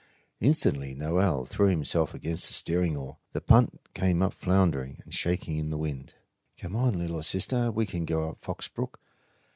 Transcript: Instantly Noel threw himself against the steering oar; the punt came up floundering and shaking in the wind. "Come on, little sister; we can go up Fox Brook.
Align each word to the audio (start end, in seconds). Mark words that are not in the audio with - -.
Instantly 0.39 0.95
Noel 0.95 1.45
threw 1.45 1.67
himself 1.67 2.15
against 2.15 2.47
the 2.47 2.55
steering 2.55 2.97
oar; 2.97 3.17
the 3.33 3.39
punt 3.39 3.79
came 3.93 4.23
up 4.23 4.33
floundering 4.33 4.99
and 5.03 5.13
shaking 5.13 5.57
in 5.57 5.69
the 5.69 5.77
wind. 5.77 6.15
"Come 6.57 6.75
on, 6.75 6.97
little 6.97 7.21
sister; 7.21 7.69
we 7.71 7.85
can 7.85 8.05
go 8.05 8.27
up 8.27 8.39
Fox 8.43 8.67
Brook. 8.67 8.99